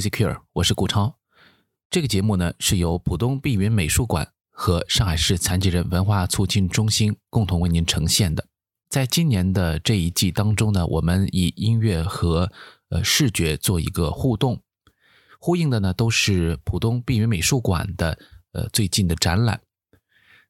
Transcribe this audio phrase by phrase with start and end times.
[0.00, 1.18] 听 Music Cure，我是顾超。
[1.90, 8.46] 这个节目呢是由浦东碧云美术馆和上海市残疾人文化促进中心共同为您呈现的。
[8.88, 12.50] 在今年的这一季当中呢，我们以音乐和
[12.88, 14.62] 呃视觉做一个互动，
[15.38, 18.18] 呼应的呢都是浦东碧云美术馆的
[18.52, 19.60] 呃最近的展览。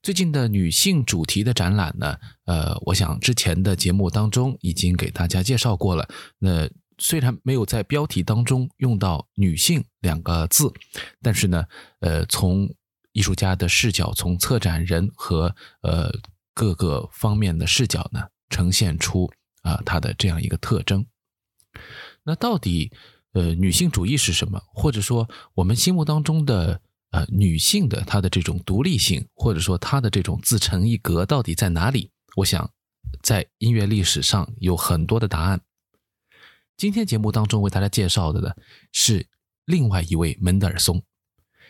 [0.02, 6.08] 最近的女性主题的展览呢，呃，我想之前的节目当中已经给大家介绍过了。
[6.38, 10.72] 那虽然没有在标题当中用到“女性”两个字，
[11.20, 11.64] 但是呢，
[11.98, 12.72] 呃，从
[13.12, 16.12] 艺术家的视角，从策展人和呃
[16.54, 19.28] 各个方面的视角呢，呈现出
[19.62, 21.04] 啊它的这样一个特征。
[22.22, 22.92] 那到底
[23.32, 24.62] 呃女性主义是什么？
[24.72, 26.80] 或者说我们心目当中的？
[27.12, 32.08] 呃，女性的她的这种独立性，或者说她的这种自成一格，到底在哪里？
[32.36, 32.70] 我想，
[33.20, 35.60] 在音乐历史上有很多的答案。
[36.80, 38.54] 今天节目当中为大家介绍的呢，
[38.90, 39.26] 是
[39.66, 41.02] 另外一位门德尔松。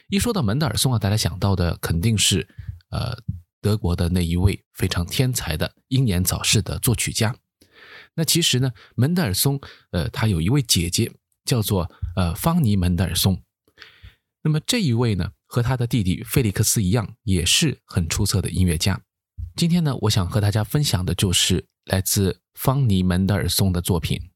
[0.09, 2.47] 一说到门德尔松啊，大家想到的肯定是
[2.91, 3.19] 呃
[3.61, 7.35] 德国的那一位非常天才的英年早逝的作曲家。
[8.15, 11.13] 那其实呢，门德尔松呃他有一位姐姐
[11.45, 13.43] 叫做呃方尼门德尔松。
[14.45, 19.03] 那么这一位呢，和他的弟弟费利克斯一样，也是很出色的音乐家。
[19.57, 24.30] 今天呢，我想和大家分享的就是来自方尼门德尔松的作品。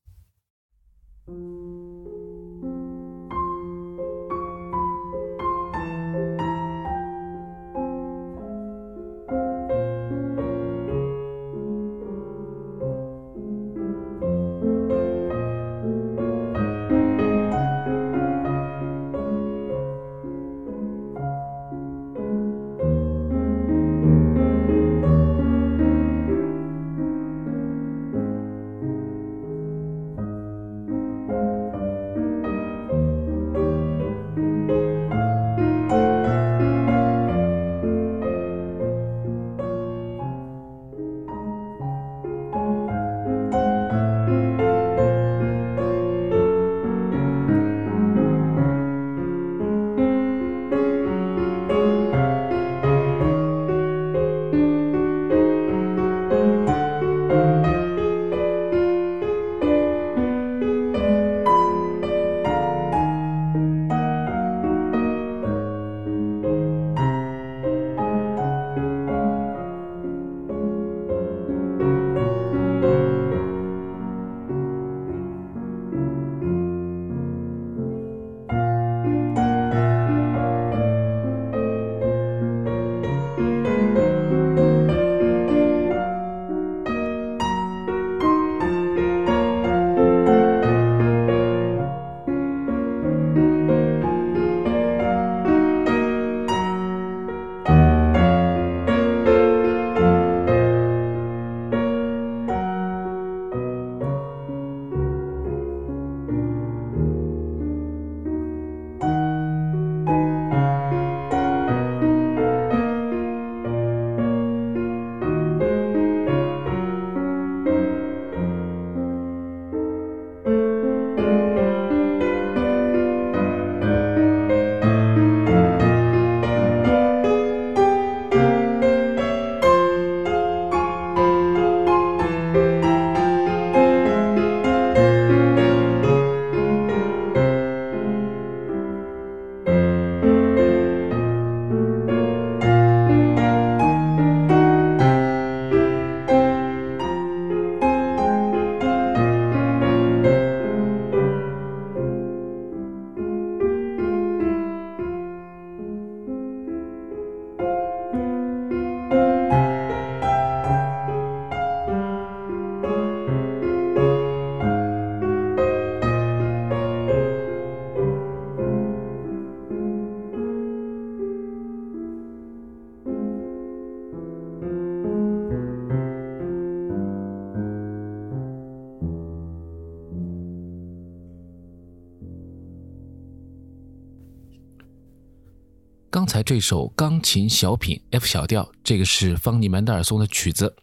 [186.34, 190.74] 才这首钢琴小品 F 小调，这个是方尼门德尔松的曲子。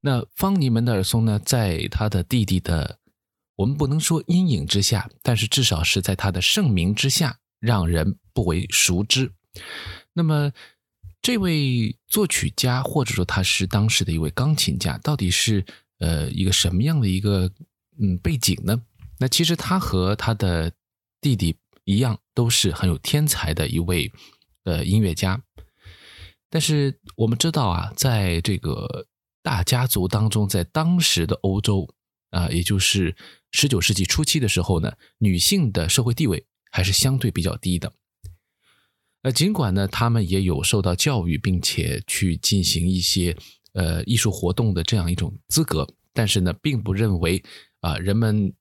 [0.00, 2.98] 那方尼门德尔松呢，在他的弟弟的，
[3.54, 9.30] 我们不能说阴影之下，但是至少是在他的盛名之下，让人不为熟知。
[10.12, 10.50] 那么，
[11.22, 15.64] 这位作曲家，或者说他是当时的一位钢琴家，到底是
[16.00, 17.48] 呃一个什么样的一个
[18.00, 18.82] 嗯背景呢？
[19.20, 20.72] 那其实他和他的
[21.20, 21.54] 弟弟
[21.84, 24.10] 一样都是很有天才的一位
[24.66, 25.42] 呃音乐家。
[26.50, 29.06] 但是我们知道啊，在这个
[29.42, 31.88] 大家族当中，在当时的欧洲
[32.30, 33.16] 啊，也就是
[33.50, 37.92] 十九世纪初期的时候呢，女性的社会地位还是相对比较低的。
[39.22, 43.36] 呃，尽管呢，他们也有受到教育，并且去进行一些
[43.72, 47.42] 呃艺术活动的这样一种资格，但是呢，并不认为
[47.80, 48.54] 啊人们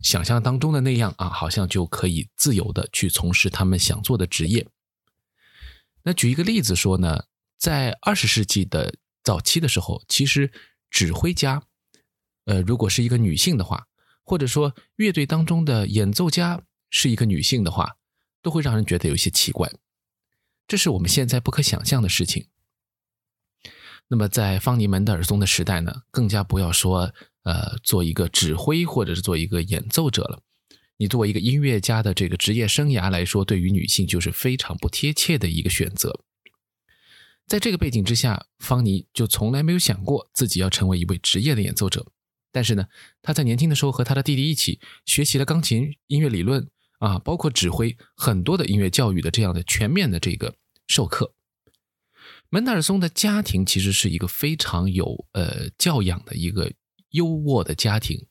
[0.00, 4.66] 想象当中的那样啊，好像就可以自由的去从事他们想做的职业。
[6.04, 7.24] 那举一个例子说呢，
[7.58, 10.52] 在二十世纪的早期的时候，其实
[10.90, 11.62] 指挥家，
[12.44, 13.86] 呃，如果是一个女性的话，
[14.24, 16.60] 或者说乐队当中的演奏家
[16.90, 17.96] 是一个女性的话，
[18.42, 19.70] 都会让人觉得有些奇怪。
[20.66, 22.48] 这是我们现在不可想象的事情。
[24.08, 27.14] 那么在方尼门德尔松的时代呢，更加不要说
[27.44, 30.42] 呃做一个指挥或者是做一个演奏者了。
[31.02, 36.20] 你作为一个音乐家的这个职业生涯来说，对于女性就是非常不贴切的一个选择。
[37.48, 42.06] 在这个背景之下，方尼就从来没有想过自己要成为一位职业的演奏者。
[42.52, 42.86] 但是呢，
[43.20, 46.70] 他在年轻的时候和他的弟弟一起学习了钢琴音乐理论
[47.00, 50.54] 啊，包括指挥很多的音乐教育的这样的全面的这个
[50.86, 51.34] 授课。
[52.48, 56.72] 门德尔松的家庭其实是一个非常有呃教养的一个
[57.10, 58.28] 优渥的家庭。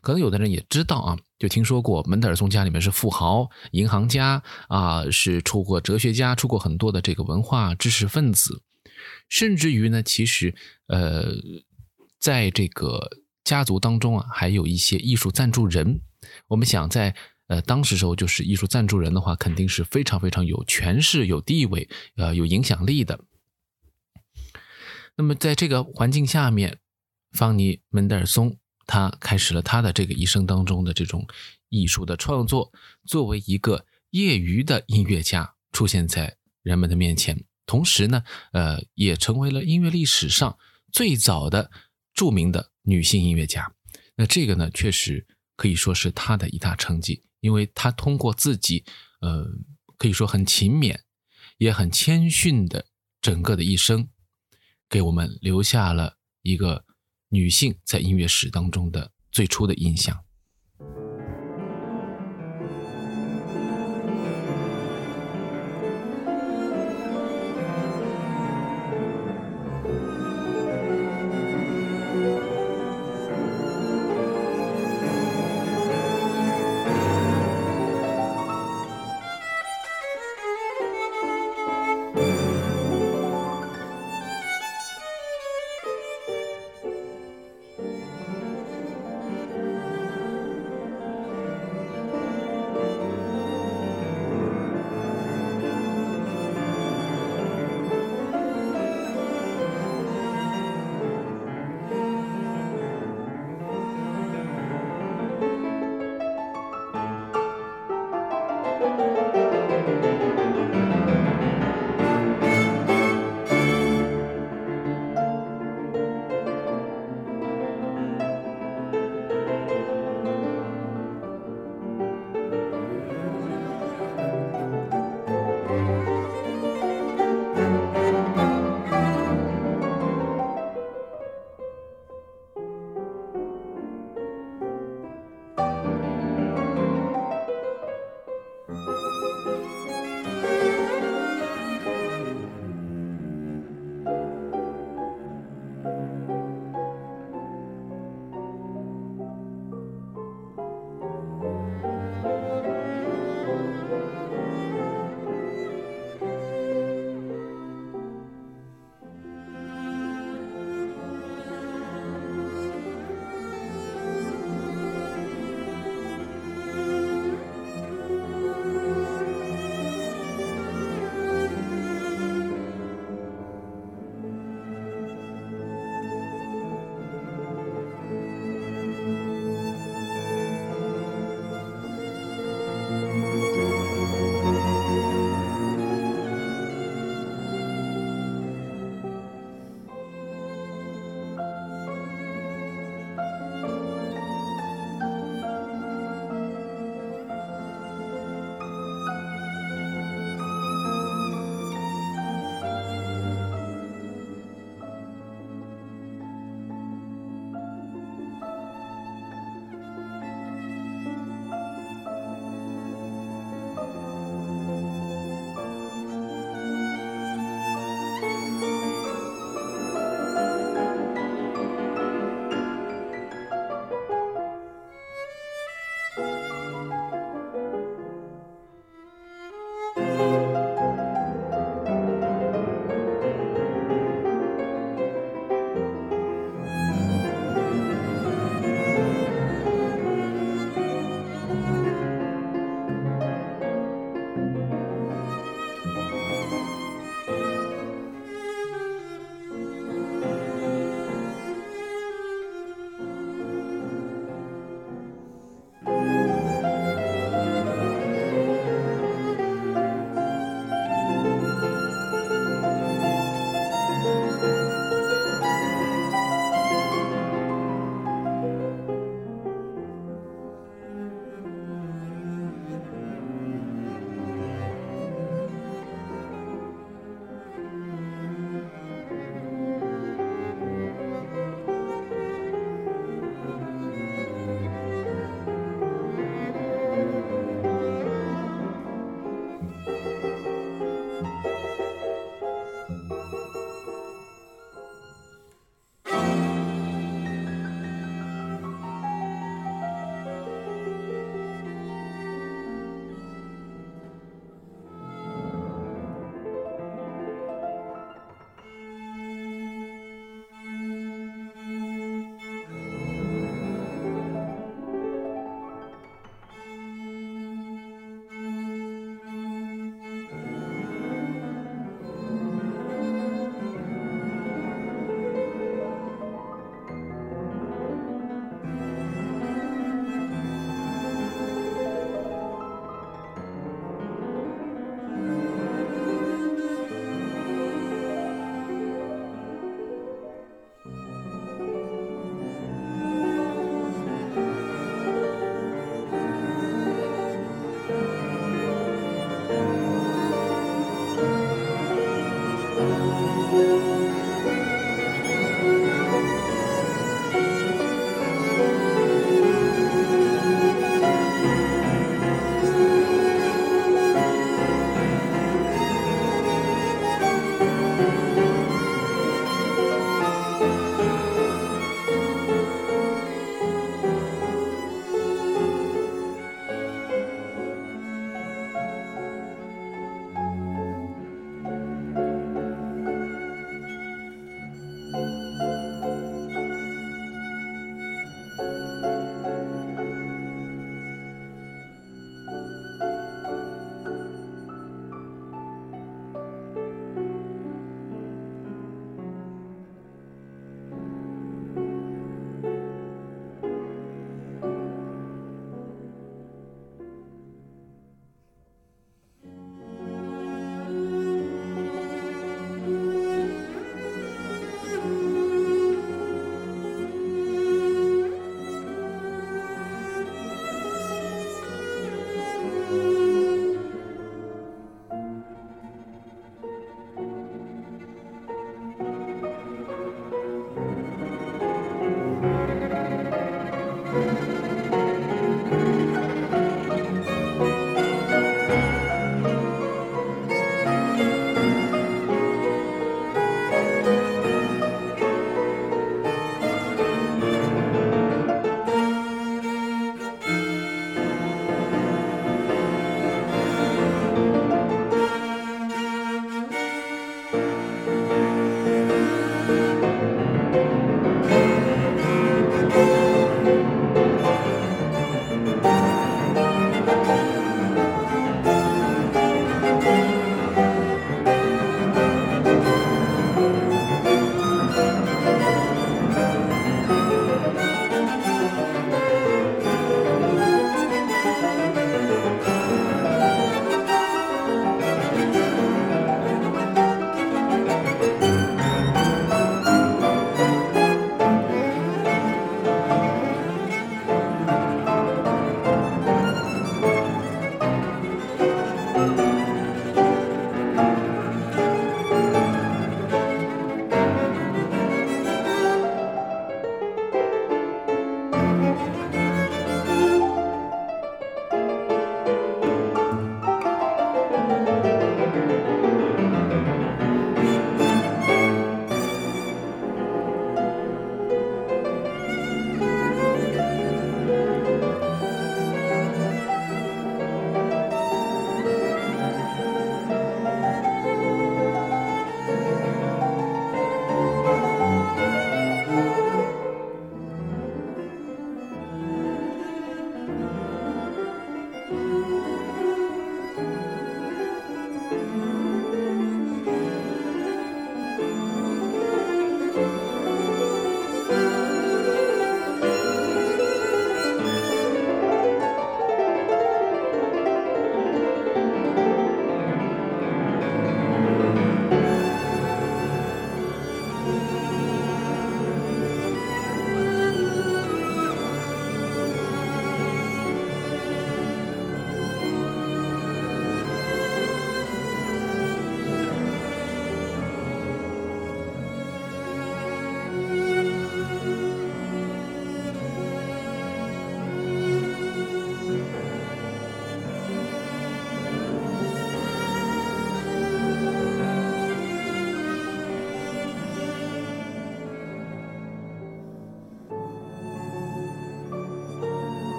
[0.00, 8.62] 可能有的人也知道啊，就听说过门德尔松家里面是富豪、银行家啊，是出过哲学家，出过很多的这个文化知识分子，
[9.28, 10.54] 甚至于呢，其实
[10.86, 11.34] 呃，
[12.20, 13.10] 在这个
[13.42, 16.00] 家族当中啊，还有一些艺术赞助人。
[16.46, 17.12] 我们想在
[17.48, 23.18] 呃当时时候，就是艺术赞助人的话，肯定是非常非常有权势、有地位、呃有影响力的。
[25.16, 26.78] 那么在这个环境下面，
[27.32, 28.58] 方尼门德尔松。
[28.86, 31.26] 他开始了他的这个一生当中的这种
[31.68, 32.72] 艺术的创作，
[33.04, 40.58] 作为一个业余的音乐家出现在人们的面前，同时呢，呃，也成为了音乐历史上
[40.90, 41.70] 最早的
[42.12, 43.72] 著名的女性音乐家。
[44.16, 45.26] 那这个呢，确实
[45.56, 48.84] 可以说是他的一大成绩，因为他通过自己，
[49.20, 49.46] 呃，
[49.96, 50.98] 可以说很勤勉，
[51.58, 52.86] 也很谦逊的
[53.20, 54.08] 整个的一生，
[54.90, 56.84] 给我们留下了一个。
[57.32, 60.22] 女性在音乐史当中的最初的印象。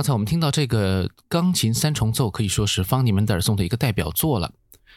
[0.00, 4.54] 刚才我们听到这个钢琴三重奏，可以说是方尼门德尔松的一个代表作了。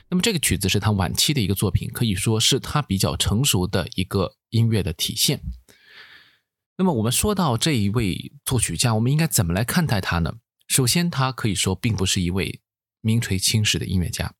[0.07, 5.41] 那么这个曲子是他晚期的一个作品，可以说是他比较成熟的一个音乐的体现。
[6.77, 10.35] 那么我们说到这一位作曲家，我们应该怎么来看待他呢？
[10.69, 12.61] 首先，他可以说并不是一位
[13.01, 14.33] 名垂青史的音乐家。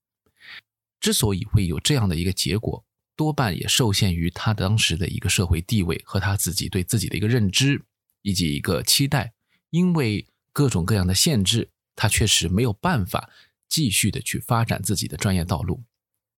[1.02, 2.86] 之所以会有这样的一个结果，
[3.18, 7.84] 多半也受限于他当时的一个社会地位和他自己对自己的一个认知
[8.22, 9.34] 以及一个期待。
[9.70, 13.30] 因为各种各样的限制，他确实没有办法
[13.68, 15.84] 继续的去发展自己的专业道路。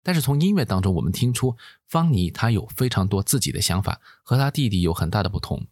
[0.03, 1.57] 但是从音乐当中，我们听出
[1.89, 5.67] 方尼他有非常多自己的想法，和他弟弟有很大的不同。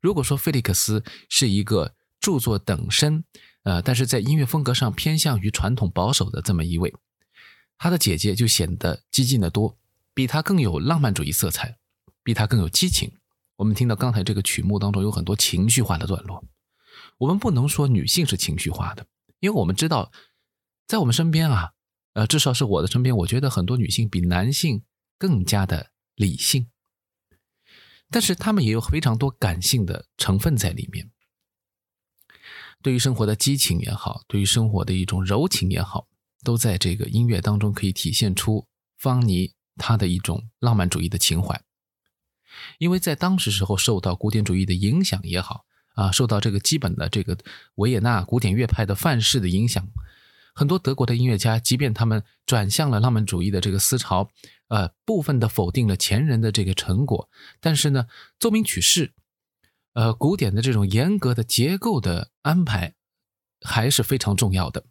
[0.00, 3.24] 如果说菲利克斯是一个著作等身，
[3.64, 6.94] 呃，但是在音乐风格上偏向于传统保守的这么一位。
[7.76, 9.76] 他的姐姐就显得激进的多，
[10.14, 11.78] 比他更有浪漫主义色彩，
[12.22, 13.12] 比他更有激情。
[13.56, 16.44] 我们听到刚才这个曲目当中有很多情绪化的段落。
[17.22, 19.06] 我们不能说女性是情绪化的，
[19.38, 20.10] 因为我们知道，
[20.88, 21.70] 在我们身边啊，
[22.14, 24.82] 呃，至少是我的身边，我觉得很多女性比男性
[25.18, 26.68] 更加的理性，
[28.10, 31.12] 但是她们也有非常多感性的成分在里面。
[32.82, 36.08] 对于生活的激情也好，对于生活的一种柔情也好。
[36.44, 38.66] 都在这个音乐当中可以体现出
[38.98, 41.62] 方尼他的一种浪漫主义的情怀，
[42.78, 47.36] 因为在当时时候受到古典主义的影响也好啊，受到这个基本的这个
[47.76, 49.86] 维也纳古典乐派的范式的影响，
[50.54, 54.28] 很多德国的音乐家，即便他们转向了浪漫主义的这个思潮，
[54.68, 57.28] 呃，部分的否定了前人的这个成果，
[57.60, 58.06] 但是呢，
[58.38, 59.12] 奏鸣曲式，
[59.94, 62.94] 呃，古典的这种严格的结构的安排
[63.60, 64.84] 还是非常重要的。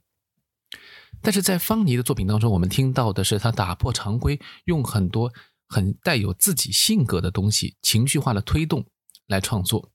[1.22, 5.32] 但是在方尼的作品当中，我们听到的是他打破常规，用很多
[5.68, 8.86] 很带有自己性格的东西、情绪化的推动
[9.28, 9.92] 来创作。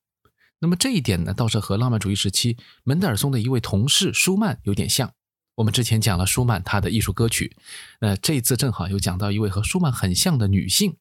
[0.58, 5.12] 那么这一点呢，倒是和浪漫主义时期门德尔松的一位同事舒曼有点像。
[5.56, 7.56] 我们之前讲了舒曼他的艺术歌曲，
[8.00, 10.96] 那这一次正好又讲到一位和舒曼很像的女性，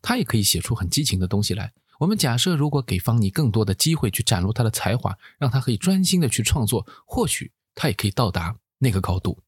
[0.00, 1.72] 她也可以写出很激情的东西来。
[2.00, 8.56] 我们假设，如果给方尼更多的机会去展露他的才华，让他可以专心的去创作，或许他也可以到达。
[8.84, 9.38] 那个高度。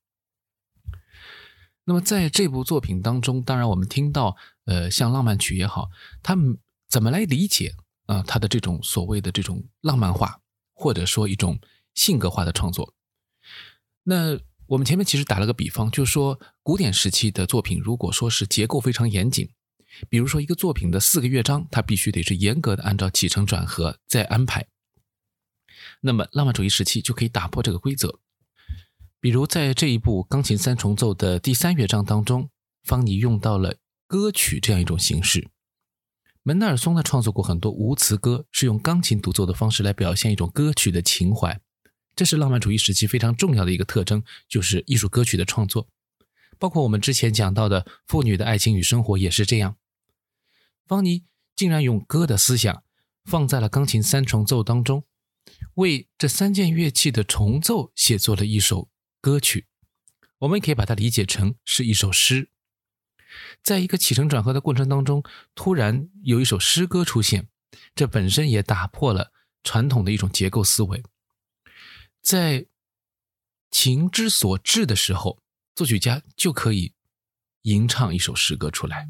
[1.87, 5.91] 那么在这部作品当中，当然我们听到，呃，像浪漫曲也好，
[6.23, 6.57] 他们
[6.89, 7.75] 怎么来理解
[8.07, 8.23] 啊？
[8.23, 10.41] 他的这种所谓的这种浪漫化，
[10.75, 11.59] 或者说一种
[11.95, 12.95] 性格化的创作。
[14.03, 19.51] 那我们前面其实打了个比方，就说古典时期的作品，如果说是结构非常严谨，
[20.09, 24.67] 比如说一个作品的四个乐章，它必须得是严格的按照起承转合再安排。
[26.01, 28.21] 那么浪漫主义时期就可以打破这个规则。
[29.21, 32.51] 比如在这一部钢琴三重奏的第三乐章当中，
[32.83, 35.49] 方尼用到了歌曲这样一种形式。
[36.47, 41.59] 门德尔松呢创作过很多无词歌，是用钢琴独奏的方式来表现一种歌曲的情怀。
[42.15, 45.89] 这是浪漫主义时期非常重要的一个特征，就是艺术歌曲的创作。
[46.59, 49.77] 包括我们之前讲到的妇女的爱情与生活也是这样。
[50.87, 51.25] 方尼
[51.57, 52.85] 竟然用歌的思想
[53.25, 55.05] 放在了钢琴三重奏当中，
[55.77, 58.91] 为这三件乐器的重奏写作了一首。
[59.23, 59.67] 歌曲，
[60.41, 62.51] 我们可以把它理解成是一首诗。
[63.63, 65.23] 在一个起承转合的过程当中，
[65.55, 67.49] 突然有一首诗歌出现，
[67.95, 71.03] 这本身也打破了传统的一种结构思维。
[72.23, 72.67] 在
[73.71, 75.43] 情之所至的时候，
[75.75, 76.95] 作曲家就可以
[77.63, 79.09] 吟唱一首诗歌出来。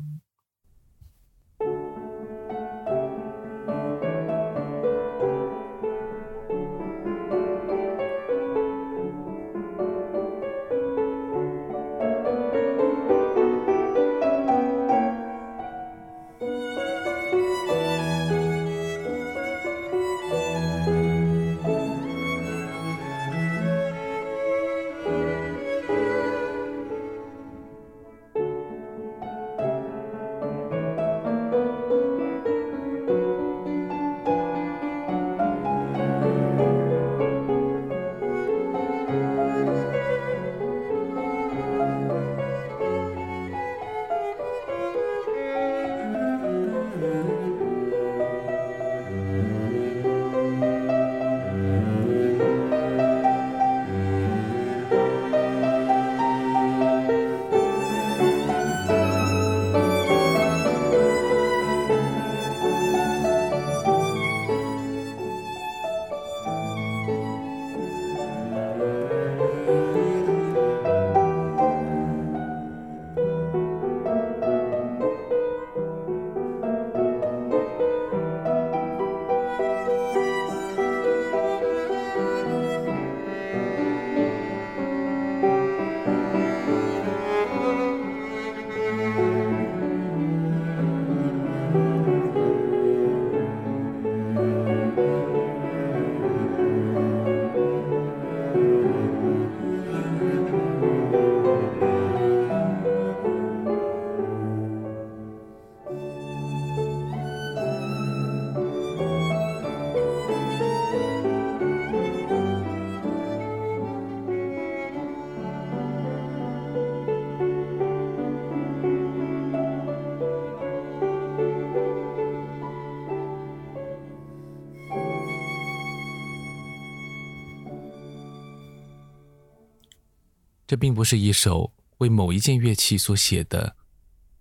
[130.74, 133.76] 这并不是一首为某一件乐器所写的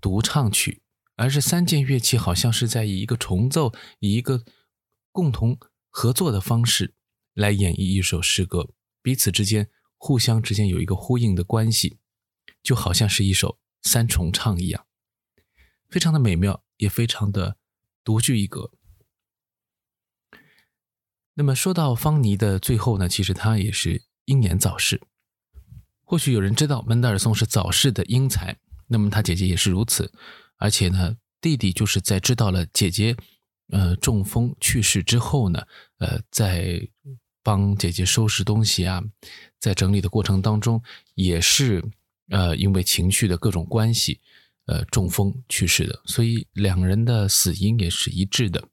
[0.02, 0.82] 独唱曲，
[1.16, 4.44] 而是三件乐器好像是在以一个重奏、以一个
[5.12, 5.60] 共同
[5.92, 6.96] 合作的方式
[7.36, 12.00] 来演绎一首诗歌，彼此之间互相之间有一个呼应的关系，
[12.64, 14.88] 就好像是一首三重唱一样，
[15.88, 17.58] 非常的美妙，也非常的
[18.04, 18.72] 独具一格。
[21.36, 25.00] 那么说到方尼的最后呢，其实他也是英年早逝。
[26.04, 28.56] 或许有人知道门德尔松是早逝的英才，
[28.88, 30.12] 那么他姐姐也是如此。
[30.58, 33.16] 而且呢，弟弟就是在知道了姐姐
[33.70, 35.62] 呃中风去世之后呢，
[35.98, 36.80] 呃，在
[37.42, 39.04] 帮姐姐收拾东西啊，
[39.60, 40.82] 在整理的过程当中，
[41.16, 41.84] 也是
[42.30, 44.20] 呃因为情绪的各种关系，
[44.68, 46.02] 呃中风去世的。
[46.06, 48.68] 所以两人的死因也是一致的。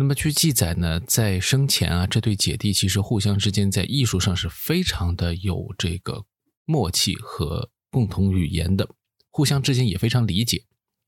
[0.00, 6.24] 那么据记载呢，在生前啊，这对姐弟其实互相之间在艺术上是非常的有这个
[6.64, 8.88] 默契和共同语言的，
[9.28, 10.64] 互相之间也非常理解。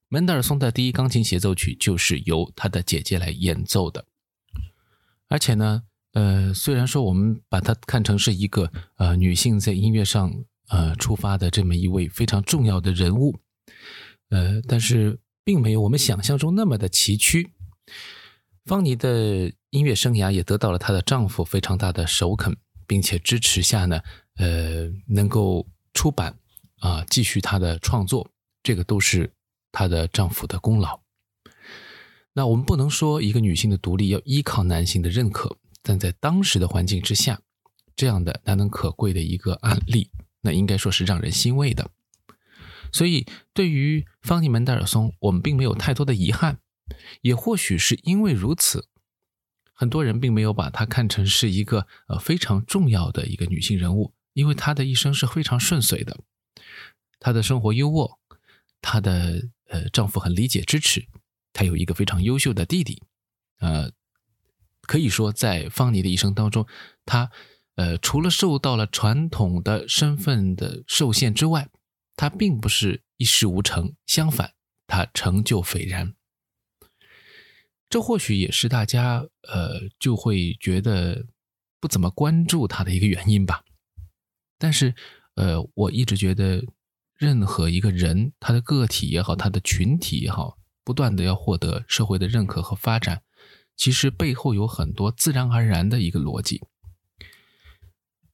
[0.09, 4.05] 门德尔松的第一钢琴协奏曲就是由他的姐姐来演奏的，
[5.27, 13.39] 而且呢，呃，虽然说我们把它看成是一个呃女性在音乐上呃出发的这么一位非常重要的人物，
[14.29, 17.49] 呃，但是并没有我们想象中那么的崎岖。
[18.65, 24.01] 方妮的音乐生涯也得到了她的丈夫非常大的首肯，并且支持下呢，
[24.37, 26.39] 呃，能够出版
[26.79, 28.31] 啊，继续她的创作，
[28.63, 29.33] 这个都是
[29.73, 31.01] 她的丈夫的功劳。
[32.35, 37.41] 那我们不能说一个女性的独立要依靠男性的认可，但在当时的环境之下，
[37.97, 40.09] 这样的难能可贵的一个案例，
[40.41, 41.91] 那应该说是让人欣慰的。
[42.93, 46.59] 所以，对于方尼门德尔松，我们并没有太多的遗憾。
[47.21, 48.89] 也或许是因为如此，
[49.73, 56.19] 很多人并没有把她看成是一个呃非常重要的一个女性人物，因为她的一生是非常顺遂的，
[57.19, 58.19] 她的生活优渥，
[58.81, 61.07] 她的呃丈夫很理解支持，
[61.53, 63.03] 她有一个非常优秀的弟弟，
[63.59, 63.91] 呃，
[64.83, 66.67] 可以说在方妮的一生当中，
[67.05, 67.31] 她
[67.75, 71.69] 呃除了受到了传统的身份的受限之外，
[72.15, 74.53] 她并不是一事无成，相反，
[74.87, 76.15] 她成就斐然。
[77.93, 81.27] 这或许也是大家呃就会觉得
[81.79, 83.63] 不怎么关注他的一个原因吧。
[84.59, 84.95] 但是
[85.35, 86.65] 呃，我一直觉得，
[87.19, 93.23] 任何一个人，他的个体也好，他的群体也好，不断的要获得社会的认可和发展，
[93.77, 96.63] 其实背后有很多自然而然的一个逻辑。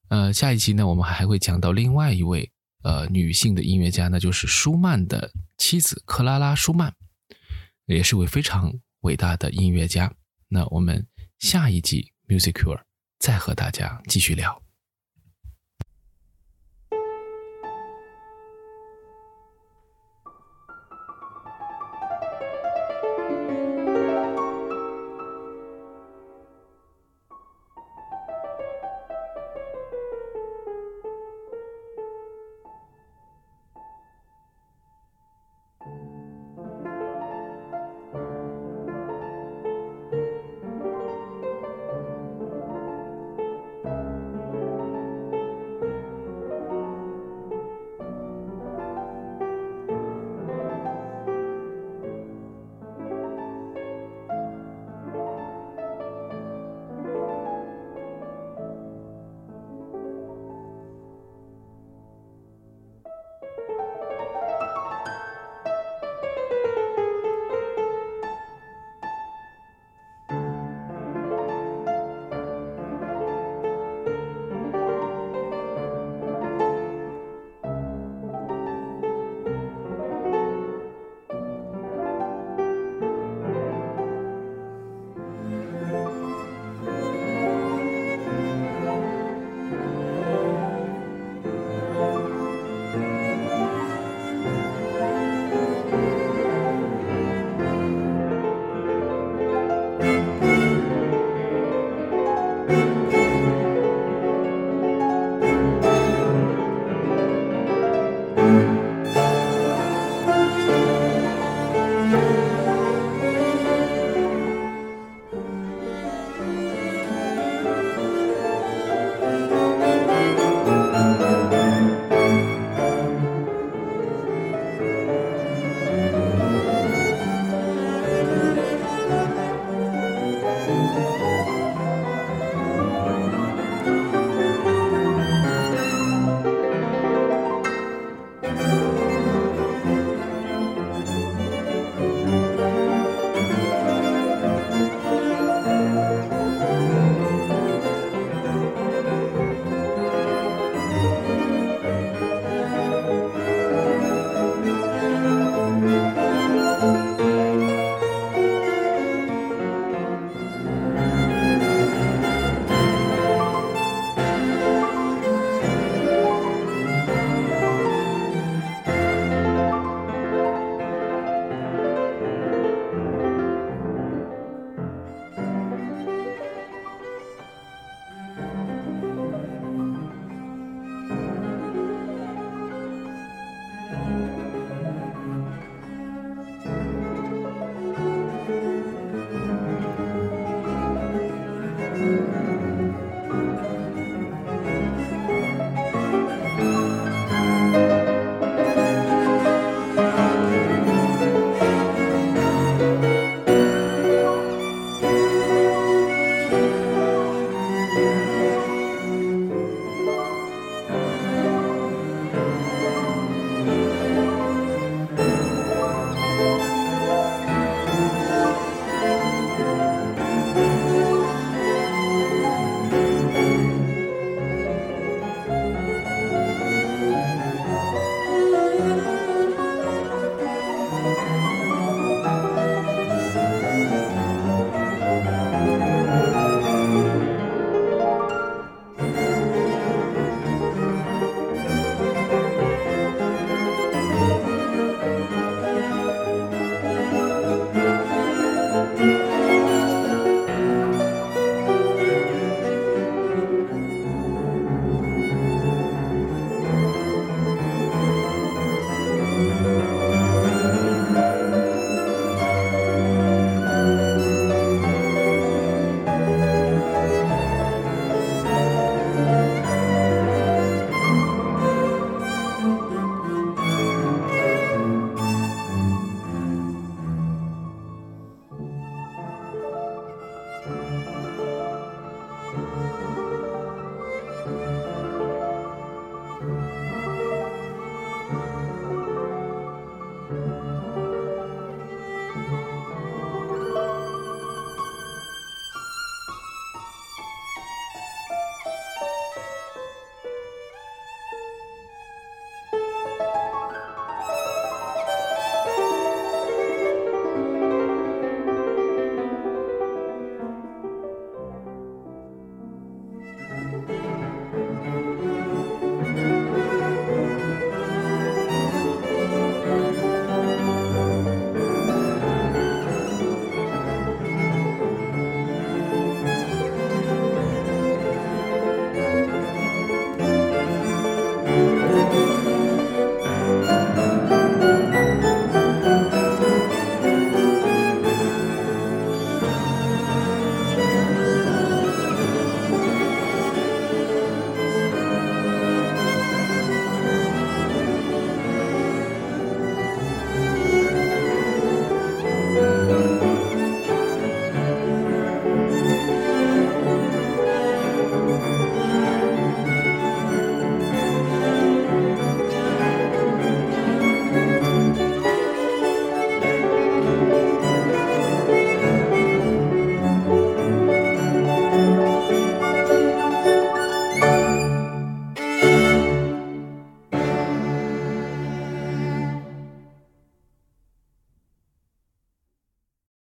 [0.07, 2.49] 呃，下一期呢，我们还会讲到另外一位
[2.83, 6.93] 呃女性的音乐家，那就是舒曼的妻子克拉拉·舒曼，
[7.87, 8.79] 也是位非常。
[9.01, 10.13] 伟大的音乐家，
[10.47, 11.05] 那我们
[11.39, 12.77] 下一集《Music Cure》
[13.19, 14.61] 再和大家继续聊。